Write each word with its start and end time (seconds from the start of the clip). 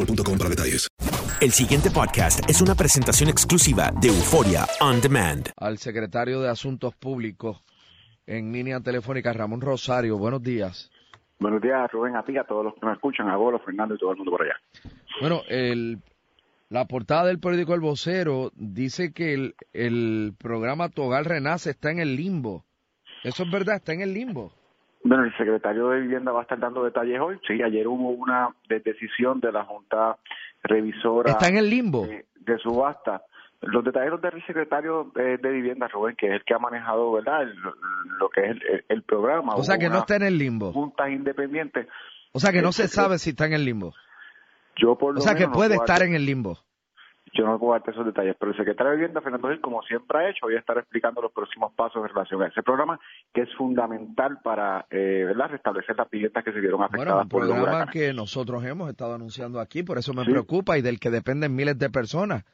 boostmobile.com 0.00 0.38
para 0.38 0.50
detalles. 0.50 0.88
El 1.40 1.50
siguiente 1.52 1.90
podcast 1.90 2.48
es 2.48 2.60
una 2.60 2.74
presentación 2.74 3.30
exclusiva 3.30 3.90
de 4.00 4.08
Euforia 4.08 4.66
On 4.80 5.00
Demand. 5.00 5.48
al 5.56 5.78
secretario 5.78 6.40
de 6.40 6.50
Asuntos 6.50 6.94
Públicos 6.94 7.62
en 8.26 8.52
línea 8.52 8.80
telefónica, 8.80 9.32
Ramón 9.32 9.60
Rosario. 9.60 10.18
Buenos 10.18 10.42
días. 10.42 10.90
Buenos 11.38 11.62
días, 11.62 11.90
Rubén, 11.90 12.16
a 12.16 12.22
ti, 12.22 12.36
a 12.36 12.44
todos 12.44 12.64
los 12.64 12.74
que 12.74 12.80
nos 12.84 12.94
escuchan, 12.94 13.28
a 13.28 13.36
Golo, 13.36 13.58
Fernando 13.60 13.94
y 13.94 13.98
todo 13.98 14.10
el 14.12 14.18
mundo 14.18 14.30
por 14.32 14.42
allá. 14.42 14.54
Bueno, 15.22 15.40
el, 15.48 15.98
la 16.68 16.84
portada 16.84 17.24
del 17.26 17.40
periódico 17.40 17.74
El 17.74 17.80
Vocero 17.80 18.52
dice 18.54 19.12
que 19.12 19.32
el, 19.32 19.54
el 19.72 20.34
programa 20.38 20.90
Togal 20.90 21.24
Renace 21.24 21.70
está 21.70 21.90
en 21.90 21.98
el 21.98 22.16
limbo. 22.16 22.66
¿Eso 23.24 23.44
es 23.44 23.50
verdad? 23.50 23.76
¿Está 23.76 23.94
en 23.94 24.02
el 24.02 24.12
limbo? 24.12 24.52
Bueno, 25.02 25.24
el 25.24 25.36
secretario 25.36 25.88
de 25.88 26.00
Vivienda 26.00 26.30
va 26.32 26.40
a 26.40 26.42
estar 26.42 26.58
dando 26.58 26.84
detalles 26.84 27.18
hoy. 27.20 27.38
Sí, 27.46 27.62
ayer 27.62 27.88
hubo 27.88 28.10
una 28.10 28.50
de- 28.68 28.80
decisión 28.80 29.40
de 29.40 29.50
la 29.52 29.64
Junta 29.64 30.18
Revisora 30.62 31.30
¿Está 31.32 31.48
en 31.48 31.56
el 31.56 31.70
limbo? 31.70 32.06
de, 32.06 32.26
de 32.36 32.58
subasta. 32.58 33.22
Los 33.62 33.84
detalles 33.84 34.20
del 34.20 34.44
secretario 34.46 35.10
eh, 35.16 35.38
de 35.40 35.48
Vivienda, 35.50 35.88
Rubén, 35.88 36.16
que 36.16 36.26
es 36.28 36.32
el 36.32 36.44
que 36.44 36.54
ha 36.54 36.58
manejado 36.58 37.12
verdad 37.12 37.42
el- 37.42 37.54
lo 38.18 38.28
que 38.30 38.40
es 38.42 38.50
el, 38.50 38.84
el 38.88 39.02
programa. 39.02 39.54
O 39.54 39.62
sea 39.62 39.78
que 39.78 39.88
no 39.88 39.98
está 39.98 40.16
en 40.16 40.22
el 40.22 40.38
limbo. 40.38 40.72
Juntas 40.72 41.10
independientes. 41.10 41.86
O 42.32 42.38
sea 42.40 42.52
que 42.52 42.62
no 42.62 42.68
El 42.68 42.74
se 42.74 42.84
secre- 42.84 42.88
sabe 43.02 43.18
si 43.18 43.30
está 43.30 43.46
en 43.46 43.54
el 43.54 43.64
limbo. 43.64 43.94
Yo 44.76 44.96
por 44.96 45.14
lo 45.14 45.18
O 45.18 45.22
sea 45.22 45.34
que 45.34 45.40
menos 45.40 45.56
puede 45.56 45.74
estar 45.76 46.02
en 46.02 46.14
el 46.14 46.24
limbo. 46.26 46.58
Yo 47.32 47.46
no 47.46 47.58
puedo 47.58 47.72
darte 47.72 47.92
esos 47.92 48.04
detalles, 48.04 48.34
pero 48.38 48.50
el 48.52 48.56
secretario 48.56 48.90
de 48.90 48.96
Vivienda, 48.96 49.20
Fernando 49.20 49.48
Gil, 49.48 49.60
como 49.60 49.82
siempre 49.82 50.18
ha 50.18 50.30
hecho, 50.30 50.46
hoy 50.46 50.56
estará 50.56 50.80
explicando 50.80 51.22
los 51.22 51.30
próximos 51.32 51.72
pasos 51.74 52.02
en 52.02 52.08
relación 52.08 52.42
a 52.42 52.48
ese 52.48 52.62
programa, 52.62 52.98
que 53.32 53.42
es 53.42 53.54
fundamental 53.56 54.38
para 54.42 54.86
eh, 54.90 55.24
¿verdad? 55.26 55.50
restablecer 55.50 55.96
las 55.96 56.10
viviendas 56.10 56.42
que 56.44 56.52
se 56.52 56.60
vieron 56.60 56.78
Bueno, 56.78 56.94
afectadas 56.94 57.22
un 57.24 57.28
por 57.28 57.40
los 57.42 57.50
programa 57.50 57.76
huracanes. 57.76 57.92
que 57.94 58.12
nosotros 58.14 58.64
hemos 58.64 58.90
estado 58.90 59.14
anunciando 59.14 59.60
aquí, 59.60 59.82
por 59.82 59.98
eso 59.98 60.12
me 60.12 60.24
Sí. 60.24 60.30
preocupa 60.30 60.76
y 60.78 60.82
del 60.82 60.98
que 60.98 61.10
dependen 61.10 61.54
miles 61.54 61.78
de 61.78 61.88
personas 61.90 62.44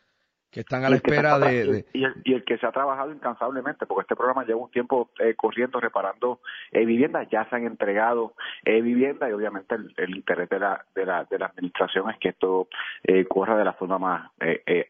que 0.57 0.61
están 0.61 0.85
a 0.87 0.89
la 0.89 0.97
espera 0.97 1.39
de, 1.39 1.67
de- 1.67 1.85
y, 1.93 2.03
el, 2.05 2.15
y 2.25 2.33
el 2.33 2.43
que 2.43 2.57
se 2.57 2.67
ha 2.67 2.73
trabajado 2.73 3.13
incansablemente, 3.13 3.85
porque 3.85 4.05
este 4.05 4.17
programa 4.17 4.43
lleva 4.47 4.61
un 4.63 4.71
tiempo 4.71 5.11
eh, 5.19 5.35
corriendo, 5.37 5.79
reparando 5.81 6.41
eh, 6.73 6.87
viviendas, 6.87 7.29
ya 7.31 7.47
se 7.51 7.57
han 7.57 7.67
entregado 7.67 8.33
eh, 8.65 8.81
viviendas 8.81 9.29
y 9.29 9.35
obviamente 9.35 9.75
el, 9.75 9.93
el 9.99 10.17
interés 10.17 10.49
de 10.49 10.59
la, 10.59 10.83
de, 10.95 11.05
la, 11.05 11.25
de 11.25 11.39
la 11.39 11.47
administración 11.49 12.09
es 12.09 12.17
que 12.19 12.31
esto 12.31 12.69
eh, 13.05 13.27
corra 13.27 13.59
de 13.59 13.67
la 13.67 13.75
forma 13.75 13.99
más 13.99 14.31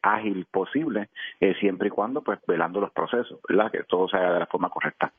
ágil 0.02 0.46
posible, 0.52 1.08
siempre 1.58 1.88
y 1.88 1.90
cuando 1.90 2.22
pues 2.22 2.38
velando 2.46 2.80
los 2.80 2.92
procesos, 2.92 3.40
¿verdad? 3.48 3.72
que 3.72 3.82
todo 3.82 4.08
se 4.08 4.16
haga 4.18 4.34
de 4.34 4.38
la 4.38 4.46
forma 4.46 4.68
correcta. 4.70 5.12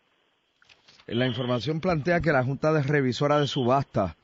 La 1.07 1.25
información 1.27 1.81
plantea 1.81 2.21
que 2.21 2.31
la 2.31 2.45
Junta 2.45 2.71
de 2.71 2.83
Revisora 2.83 3.37
de 3.37 3.47
Subasta 3.47 4.15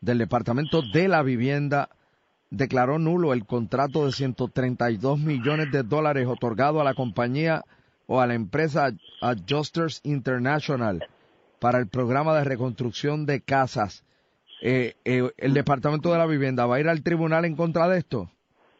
del 0.00 0.16
Departamento 0.16 0.80
de 0.80 1.06
la 1.08 1.22
Vivienda 1.22 1.90
declaró 2.50 2.98
nulo 2.98 3.32
el 3.32 3.46
contrato 3.46 4.06
de 4.06 4.12
132 4.12 5.18
millones 5.18 5.70
de 5.70 5.82
dólares 5.82 6.26
otorgado 6.26 6.80
a 6.80 6.84
la 6.84 6.94
compañía 6.94 7.62
o 8.06 8.20
a 8.20 8.26
la 8.26 8.34
empresa 8.34 8.90
Adjusters 9.22 10.00
International 10.04 11.06
para 11.60 11.78
el 11.78 11.88
programa 11.88 12.36
de 12.36 12.44
reconstrucción 12.44 13.26
de 13.26 13.40
casas. 13.40 14.04
Eh, 14.62 14.94
eh, 15.04 15.30
¿El 15.38 15.54
Departamento 15.54 16.12
de 16.12 16.18
la 16.18 16.26
Vivienda 16.26 16.66
va 16.66 16.76
a 16.76 16.80
ir 16.80 16.88
al 16.88 17.02
tribunal 17.02 17.44
en 17.44 17.56
contra 17.56 17.88
de 17.88 17.98
esto? 17.98 18.30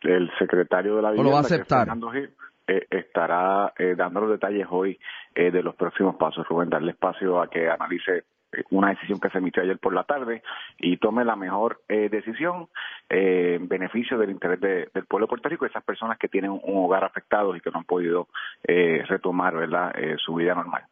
el 0.02 0.30
secretario 0.38 0.96
de 0.96 1.02
la 1.02 1.08
¿O 1.08 1.12
lo 1.12 1.16
vivienda, 1.16 1.32
va 1.32 1.38
a 1.38 1.42
aceptar? 1.42 1.78
Fernando 1.80 2.10
Gil, 2.10 2.30
eh, 2.66 2.86
estará 2.90 3.72
eh, 3.78 3.94
dando 3.96 4.20
los 4.20 4.30
detalles 4.30 4.66
hoy 4.70 4.98
eh, 5.34 5.50
de 5.50 5.62
los 5.62 5.74
próximos 5.74 6.16
pasos. 6.16 6.46
Rubén, 6.48 6.70
darle 6.70 6.92
espacio 6.92 7.40
a 7.40 7.48
que 7.48 7.68
analice 7.68 8.24
una 8.70 8.90
decisión 8.90 9.20
que 9.20 9.30
se 9.30 9.38
emitió 9.38 9.62
ayer 9.62 9.78
por 9.78 9.94
la 9.94 10.04
tarde 10.04 10.42
y 10.78 10.96
tome 10.96 11.24
la 11.24 11.36
mejor 11.36 11.82
eh, 11.88 12.08
decisión 12.08 12.68
eh, 13.08 13.56
en 13.60 13.68
beneficio 13.68 14.18
del 14.18 14.30
interés 14.30 14.60
de- 14.60 14.88
del 14.92 15.06
pueblo 15.06 15.26
de 15.26 15.30
Puerto 15.30 15.48
Rico 15.48 15.64
y 15.64 15.68
esas 15.68 15.84
personas 15.84 16.18
que 16.18 16.28
tienen 16.28 16.50
un 16.50 16.60
hogar 16.84 17.04
afectado 17.04 17.54
y 17.54 17.60
que 17.60 17.70
no 17.70 17.78
han 17.78 17.84
podido 17.84 18.28
eh, 18.66 19.04
retomar 19.08 19.54
verdad 19.56 19.92
Eh, 19.96 20.16
su 20.18 20.34
vida 20.34 20.54
normal. 20.54 20.84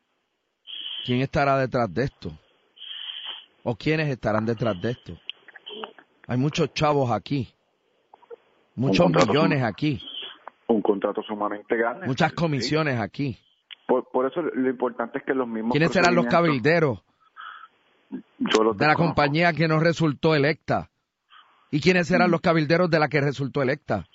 ¿Quién 1.05 1.21
estará 1.21 1.57
detrás 1.59 1.93
de 1.93 2.05
esto? 2.05 2.31
¿O 3.65 3.75
quiénes 3.77 4.09
estarán 4.09 4.45
detrás 4.47 4.81
de 4.81 4.91
esto? 4.93 5.13
Hay 6.27 6.37
muchos 6.39 6.73
chavos 6.75 7.11
aquí, 7.11 7.49
muchos 8.75 9.09
millones 9.11 9.63
aquí, 9.63 10.01
Un 10.67 10.83
contrato 10.83 11.23
sumamente 11.23 11.77
grande. 11.77 12.07
muchas 12.07 12.31
Sí. 12.31 12.37
comisiones 12.37 13.01
aquí. 13.01 13.39
Por, 13.87 14.09
por 14.11 14.27
eso 14.27 14.43
lo 14.43 14.69
importante 14.69 15.19
es 15.19 15.25
que 15.25 15.33
los 15.35 15.49
mismos 15.49 15.73
¿Quiénes 15.73 15.91
serán 15.93 16.15
los 16.15 16.27
cabilderos 16.27 17.03
Yo 18.39 18.73
de 18.75 18.87
la 18.87 18.95
compañía 18.95 19.53
que 19.53 19.69
no 19.69 19.81
resultó 19.81 20.35
electa? 20.35 20.89
¿Y 21.71 21.81
quiénes 21.81 22.09
serán 22.09 22.31
los 22.31 22.41
cabilderos 22.41 22.91
de 22.91 22.99
la 22.99 23.09
que 23.09 23.21
resultó 23.21 23.61
electa? 23.63 24.07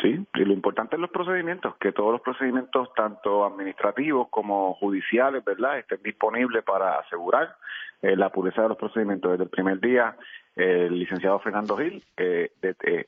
Sí, 0.00 0.24
y 0.34 0.44
lo 0.44 0.52
importante 0.52 0.94
es 0.94 1.00
los 1.00 1.10
procedimientos, 1.10 1.74
que 1.80 1.90
todos 1.92 2.12
los 2.12 2.20
procedimientos, 2.20 2.88
tanto 2.94 3.44
administrativos 3.44 4.28
como 4.30 4.74
judiciales, 4.74 5.44
¿verdad?, 5.44 5.78
estén 5.78 6.00
disponibles 6.04 6.62
para 6.62 7.00
asegurar 7.00 7.56
eh, 8.02 8.14
la 8.14 8.30
pureza 8.30 8.62
de 8.62 8.68
los 8.68 8.78
procedimientos. 8.78 9.32
Desde 9.32 9.44
el 9.44 9.50
primer 9.50 9.80
día, 9.80 10.14
eh, 10.54 10.86
el 10.86 10.98
licenciado 11.00 11.40
Fernando 11.40 11.76
Gil 11.76 12.04
eh, 12.16 12.52
de- 12.62 12.76
eh, 12.84 13.06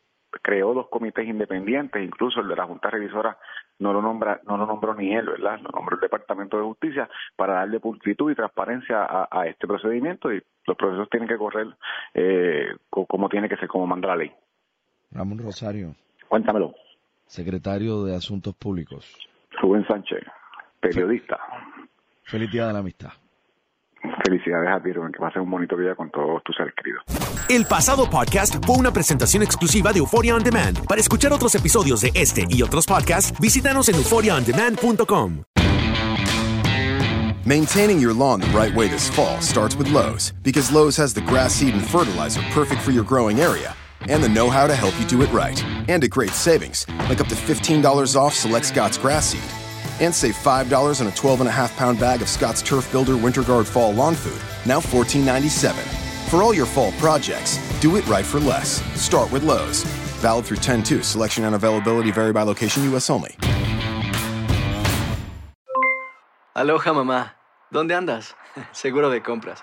dos 0.81 0.89
comités 0.89 1.27
independientes, 1.27 2.03
incluso 2.03 2.41
el 2.41 2.49
de 2.49 2.57
la 2.57 2.67
Junta 2.67 2.91
Revisora 2.91 3.37
no 3.79 3.93
lo 3.93 4.01
nombra, 4.01 4.41
no 4.47 4.57
lo 4.57 4.67
nombró 4.67 4.95
ni 4.95 5.15
él, 5.15 5.27
¿verdad? 5.27 5.61
Lo 5.61 5.71
nombró 5.71 5.97
el 5.97 6.01
Departamento 6.01 6.57
de 6.57 6.65
Justicia 6.65 7.09
para 7.37 7.55
darle 7.55 7.81
pulcritud 7.81 8.31
y 8.31 8.35
transparencia 8.35 9.07
a, 9.31 9.47
este 9.47 9.67
procedimiento 9.67 10.33
y 10.33 10.43
los 10.67 10.77
procesos 10.77 11.09
tienen 11.11 11.29
que 11.29 11.37
correr 11.37 11.67
eh, 12.15 12.69
como 12.89 13.29
tiene 13.29 13.49
que 13.49 13.57
ser, 13.57 13.69
como 13.69 13.87
manda 13.87 14.09
la 14.09 14.17
ley. 14.17 14.33
Ramón 15.11 15.39
Rosario. 15.39 15.95
Cuéntamelo. 16.29 16.75
Secretario 17.27 18.05
de 18.05 18.17
Asuntos 18.17 18.55
Públicos. 18.55 19.17
Rubén 19.61 19.87
Sánchez, 19.87 20.25
periodista. 20.81 21.39
Feliz 22.25 22.51
Día 22.51 22.67
de 22.67 22.73
la 22.73 22.79
Amistad. 22.79 23.11
Felicidades 24.31 24.71
a 24.71 24.81
ti, 24.81 24.93
Rubén, 24.93 25.11
que 25.11 25.19
pases 25.19 25.43
un 25.43 25.51
bonito 25.51 25.77
día 25.77 25.97
con 25.97 26.09
todos 26.09 26.41
tus 26.45 26.55
seres 26.55 26.73
queridos. 26.77 27.03
El 27.49 27.67
pasado 27.67 28.09
podcast 28.09 28.65
fue 28.65 28.77
una 28.77 28.93
presentación 28.93 29.43
exclusiva 29.43 29.93
de 29.93 29.99
Euphoria 29.99 30.37
On 30.37 30.43
Demand. 30.45 30.87
Para 30.87 31.01
escuchar 31.01 31.33
otros 31.33 31.53
episodios 31.57 32.01
de 32.01 32.13
este 32.15 32.45
y 32.49 32.63
otros 32.63 32.87
podcasts, 32.87 33.37
visítanos 33.41 33.89
en 33.89 33.97
euphoriaondemand.com. 33.97 35.43
Maintaining 37.45 37.99
your 37.99 38.15
lawn 38.15 38.41
the 38.41 38.47
right 38.57 38.73
way 38.77 38.87
this 38.87 39.11
fall 39.11 39.41
starts 39.41 39.77
with 39.77 39.89
Lowe's, 39.91 40.33
because 40.45 40.73
Lowe's 40.73 40.97
has 40.97 41.13
the 41.13 41.23
grass 41.23 41.53
seed 41.53 41.75
and 41.75 41.85
fertilizer 41.85 42.41
perfect 42.55 42.83
for 42.83 42.93
your 42.93 43.05
growing 43.05 43.41
area 43.41 43.75
and 44.09 44.23
the 44.23 44.29
know-how 44.29 44.69
to 44.69 44.77
help 44.77 44.95
you 45.01 45.07
do 45.07 45.23
it 45.23 45.33
right. 45.33 45.61
And 45.89 46.05
at 46.05 46.11
great 46.11 46.31
savings, 46.31 46.87
like 47.09 47.21
up 47.21 47.27
to 47.29 47.35
$15 47.35 48.15
off 48.17 48.35
select 48.35 48.67
Scott's 48.67 48.97
grass 48.97 49.27
seed. 49.27 49.60
And 50.01 50.15
save 50.15 50.35
$5 50.35 51.01
on 51.01 51.07
a 51.07 51.11
12 51.11 51.41
and 51.41 51.49
a 51.49 51.53
half 51.53 51.77
pound 51.77 52.01
bag 52.01 52.23
of 52.23 52.29
Scott's 52.29 52.63
Turf 52.63 52.91
Builder 52.91 53.17
Winter 53.17 53.43
Guard 53.43 53.67
Fall 53.67 53.93
Lawn 53.93 54.15
Food, 54.15 54.41
now 54.67 54.81
$14.97. 54.81 55.75
For 56.31 56.43
all 56.43 56.55
your 56.55 56.67
fall 56.67 56.93
projects, 56.93 57.59
do 57.81 57.97
it 57.97 58.07
right 58.07 58.25
for 58.25 58.41
less. 58.41 58.83
Start 59.01 59.31
with 59.33 59.43
Lowe's. 59.43 59.85
Valid 60.23 60.45
through 60.47 60.59
10 60.59 60.83
2. 60.83 61.03
Selection 61.03 61.45
and 61.45 61.55
availability 61.55 62.11
vary 62.11 62.33
by 62.33 62.43
location, 62.43 62.85
U.S. 62.91 63.11
only. 63.11 63.37
Aloha, 66.55 66.93
mamá. 66.93 67.37
¿Dónde 67.71 67.95
andas? 67.95 68.35
Seguro 68.73 69.11
de 69.11 69.23
compras. 69.23 69.63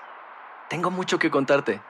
Tengo 0.69 0.90
mucho 0.90 1.19
que 1.19 1.30
contarte. 1.30 1.81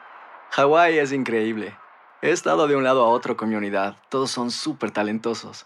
Hawái 0.51 0.97
es 0.97 1.11
increíble. 1.11 1.77
He 2.21 2.31
estado 2.31 2.67
de 2.67 2.75
un 2.75 2.83
lado 2.83 3.05
a 3.05 3.09
otro 3.09 3.37
con 3.37 3.49
mi 3.49 3.55
unidad. 3.55 3.97
Todos 4.09 4.31
son 4.31 4.51
súper 4.51 4.91
talentosos. 4.91 5.65